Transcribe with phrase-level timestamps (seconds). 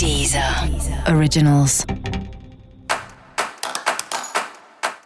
[0.00, 0.42] Deezer
[1.14, 1.84] Originals.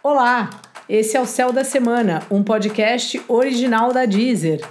[0.01, 0.49] Olá,
[0.87, 4.65] esse é o Céu da Semana, um podcast original da Deezer.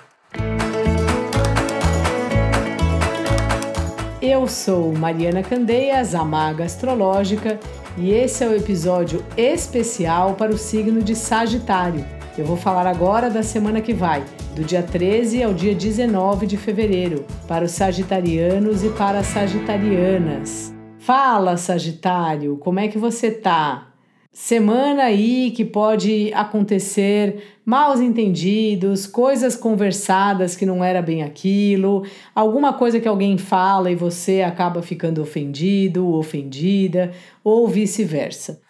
[4.22, 7.60] Eu sou Mariana Candeias, a maga astrológica,
[7.98, 12.13] e esse é o episódio especial para o signo de Sagitário.
[12.36, 14.24] Eu vou falar agora da semana que vai,
[14.56, 20.74] do dia 13 ao dia 19 de fevereiro, para os sagitarianos e para as sagitarianas.
[20.98, 23.92] Fala, Sagitário, como é que você tá?
[24.32, 32.02] Semana aí que pode acontecer maus entendidos, coisas conversadas que não era bem aquilo,
[32.34, 37.12] alguma coisa que alguém fala e você acaba ficando ofendido, ofendida,
[37.44, 38.60] ou vice-versa.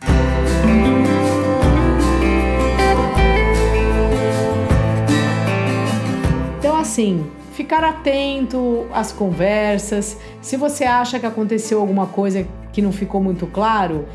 [6.95, 10.17] Assim, ficar atento às conversas.
[10.41, 14.07] Se você acha que aconteceu alguma coisa que não ficou muito claro,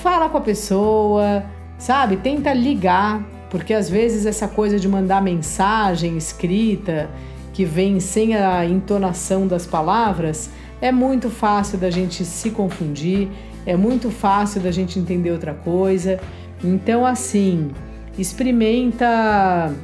[0.00, 1.44] fala com a pessoa,
[1.76, 2.16] sabe?
[2.18, 7.10] Tenta ligar, porque às vezes essa coisa de mandar mensagem escrita
[7.52, 10.50] que vem sem a entonação das palavras
[10.80, 13.28] é muito fácil da gente se confundir,
[13.66, 16.20] é muito fácil da gente entender outra coisa.
[16.62, 17.72] Então, assim,
[18.16, 19.74] experimenta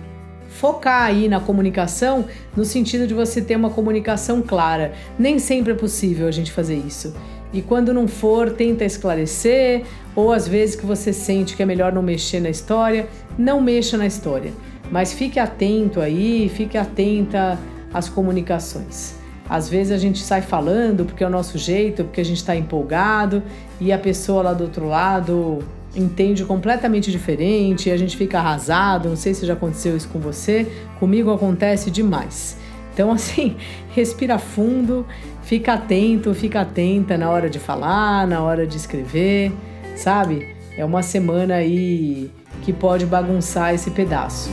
[0.66, 2.24] focar aí na comunicação
[2.56, 4.94] no sentido de você ter uma comunicação clara.
[5.16, 7.14] Nem sempre é possível a gente fazer isso.
[7.52, 9.84] E quando não for, tenta esclarecer,
[10.16, 13.06] ou às vezes que você sente que é melhor não mexer na história,
[13.38, 14.52] não mexa na história.
[14.90, 17.56] Mas fique atento aí, fique atenta
[17.94, 19.14] às comunicações.
[19.48, 22.56] Às vezes a gente sai falando porque é o nosso jeito, porque a gente está
[22.56, 23.40] empolgado
[23.80, 25.60] e a pessoa lá do outro lado
[25.96, 29.08] entende completamente diferente, a gente fica arrasado.
[29.08, 30.66] Não sei se já aconteceu isso com você,
[31.00, 32.58] comigo acontece demais.
[32.92, 33.56] Então, assim,
[33.90, 35.06] respira fundo,
[35.42, 39.52] fica atento, fica atenta na hora de falar, na hora de escrever,
[39.96, 40.54] sabe?
[40.76, 42.30] É uma semana aí
[42.62, 44.50] que pode bagunçar esse pedaço.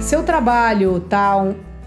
[0.00, 1.36] Seu trabalho tá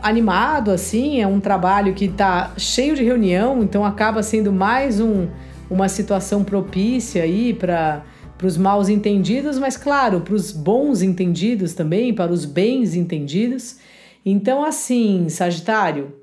[0.02, 5.28] animado, assim, é um trabalho que está cheio de reunião, então acaba sendo mais um,
[5.70, 8.04] uma situação propícia aí para
[8.38, 13.80] para os maus entendidos, mas claro, para os bons entendidos também, para os bens entendidos.
[14.26, 16.14] Então, assim, Sagitário,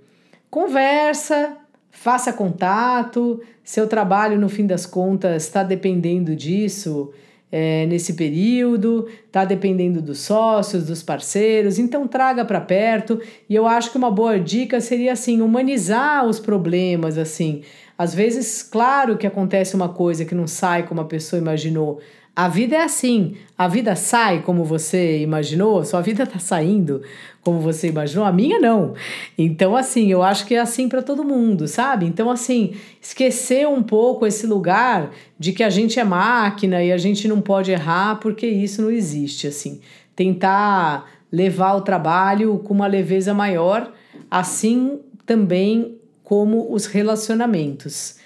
[0.50, 1.59] conversa,
[1.91, 7.12] faça contato, seu trabalho, no fim das contas, está dependendo disso
[7.59, 13.19] é, nesse período, tá dependendo dos sócios, dos parceiros, então traga para perto.
[13.49, 17.62] E eu acho que uma boa dica seria assim, humanizar os problemas, assim.
[17.97, 21.99] Às vezes, claro que acontece uma coisa que não sai como a pessoa imaginou,
[22.36, 27.00] a vida é assim, a vida sai como você imaginou, sua vida tá saindo
[27.42, 28.92] como você imaginou, a minha não.
[29.38, 32.04] Então, assim, eu acho que é assim para todo mundo, sabe?
[32.04, 36.98] Então, assim, esquecer um pouco esse lugar de que a gente é máquina e a
[36.98, 39.80] gente não pode errar, porque isso não existe, assim.
[40.14, 43.91] Tentar levar o trabalho com uma leveza maior,
[44.30, 48.16] assim também como os relacionamentos.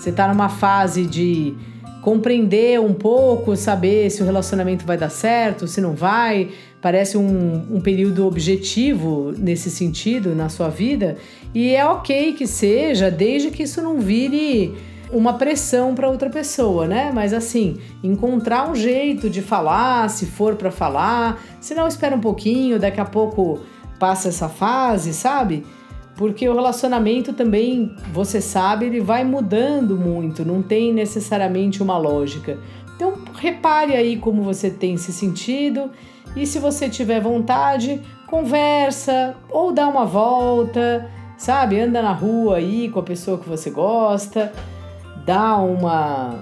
[0.00, 1.54] Você está numa fase de
[2.00, 6.48] compreender um pouco, saber se o relacionamento vai dar certo, se não vai.
[6.80, 11.18] Parece um, um período objetivo nesse sentido na sua vida.
[11.54, 14.74] E é ok que seja, desde que isso não vire
[15.12, 17.10] uma pressão para outra pessoa, né?
[17.12, 22.20] Mas assim, encontrar um jeito de falar, se for para falar, se não espera um
[22.20, 23.60] pouquinho, daqui a pouco
[23.98, 25.62] passa essa fase, sabe?
[26.20, 32.58] Porque o relacionamento também, você sabe, ele vai mudando muito, não tem necessariamente uma lógica.
[32.94, 35.90] Então, repare aí como você tem se sentido
[36.36, 41.80] e se você tiver vontade, conversa ou dá uma volta, sabe?
[41.80, 44.52] Anda na rua aí com a pessoa que você gosta,
[45.24, 46.34] dá uma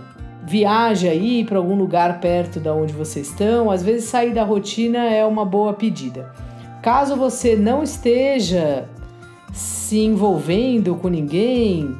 [0.42, 3.70] viagem aí para algum lugar perto da onde vocês estão.
[3.70, 6.34] Às vezes sair da rotina é uma boa pedida.
[6.82, 8.88] Caso você não esteja
[9.52, 11.96] se envolvendo com ninguém,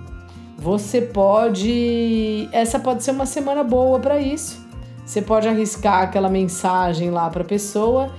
[0.56, 2.48] você pode.
[2.52, 4.66] Essa pode ser uma semana boa para isso.
[5.04, 8.10] Você pode arriscar aquela mensagem lá para a pessoa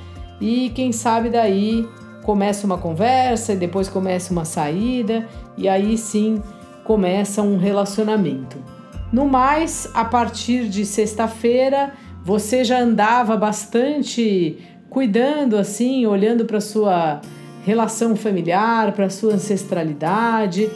[0.41, 1.87] e quem sabe daí
[2.23, 6.41] começa uma conversa e depois começa uma saída e aí sim
[6.83, 8.57] começa um relacionamento.
[9.11, 11.93] No mais, a partir de sexta-feira,
[12.23, 14.57] você já andava bastante
[14.89, 17.21] cuidando assim, olhando para sua
[17.69, 20.69] relação familiar, para sua ancestralidade.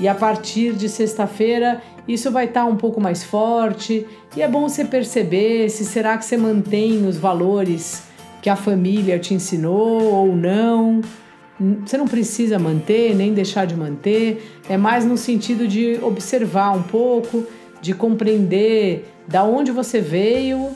[0.00, 4.04] e a partir de sexta-feira isso vai estar tá um pouco mais forte
[4.36, 8.02] e é bom você perceber se será que você mantém os valores
[8.42, 11.02] que a família te ensinou ou não.
[11.84, 16.82] Você não precisa manter nem deixar de manter, é mais no sentido de observar um
[16.82, 17.46] pouco,
[17.82, 20.70] de compreender da onde você veio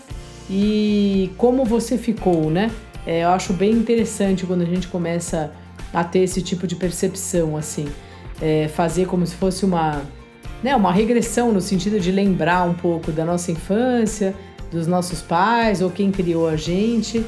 [0.48, 2.70] e como você ficou, né?
[3.06, 5.52] É, eu acho bem interessante quando a gente começa
[5.94, 7.86] a ter esse tipo de percepção, assim,
[8.42, 10.02] é, fazer como se fosse uma,
[10.62, 14.34] né, uma regressão no sentido de lembrar um pouco da nossa infância,
[14.70, 17.24] dos nossos pais ou quem criou a gente.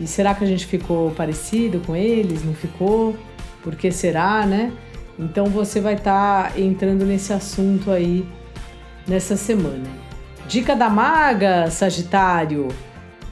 [0.00, 2.44] E será que a gente ficou parecido com eles?
[2.44, 3.16] Não ficou?
[3.62, 4.72] Por que será, né?
[5.16, 8.26] Então você vai estar tá entrando nesse assunto aí
[9.06, 9.88] nessa semana.
[10.48, 12.68] Dica da maga, Sagitário.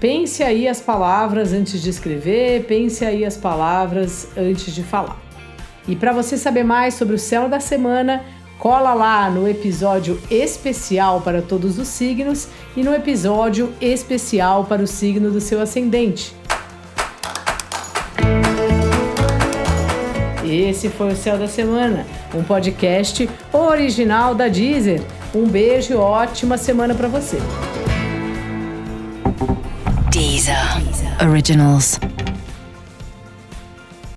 [0.01, 5.21] Pense aí as palavras antes de escrever, pense aí as palavras antes de falar.
[5.87, 8.25] E para você saber mais sobre o céu da semana,
[8.59, 14.87] cola lá no episódio especial para todos os signos e no episódio especial para o
[14.87, 16.35] signo do seu ascendente.
[20.43, 25.03] Esse foi o Céu da Semana, um podcast original da Deezer.
[25.35, 27.39] Um beijo e ótima semana para você.
[30.41, 31.21] Deezer.
[31.21, 31.99] Originals.